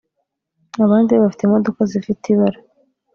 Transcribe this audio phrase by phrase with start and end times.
[0.85, 2.59] Abandi bo bafite imodoka zifite ibara